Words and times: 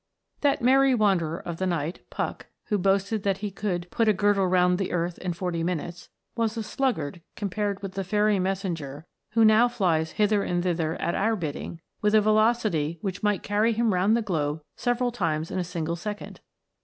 THAT 0.39 0.63
merry 0.63 0.95
wanderer 0.95 1.37
of 1.39 1.57
the 1.57 1.67
night, 1.67 1.99
Puck, 2.09 2.47
who 2.69 2.79
boasted 2.79 3.21
that 3.21 3.37
he 3.37 3.51
could 3.51 3.85
"put 3.91 4.07
a 4.07 4.13
girdle 4.13 4.47
round 4.47 4.71
about 4.73 4.77
the 4.79 4.93
earth 4.93 5.19
in 5.19 5.33
forty 5.33 5.61
minutes," 5.61 6.09
was 6.35 6.57
a 6.57 6.63
sluggard 6.63 7.21
com 7.35 7.51
pared 7.51 7.83
with 7.83 7.91
the 7.93 8.03
fairy 8.03 8.39
messenger 8.39 9.05
who 9.33 9.45
now 9.45 9.67
flies 9.67 10.13
hither 10.13 10.41
and 10.41 10.63
thither 10.63 10.99
at 10.99 11.13
our 11.13 11.35
bidding, 11.35 11.81
with 12.01 12.15
a 12.15 12.19
velocity 12.21 12.97
which 13.01 13.21
might 13.21 13.43
carry 13.43 13.73
him 13.73 13.93
round 13.93 14.17
the 14.17 14.23
globe 14.23 14.63
several 14.75 15.11
times 15.11 15.51
in 15.51 15.59
a 15.59 15.63
single 15.63 15.95
second. 15.95 16.39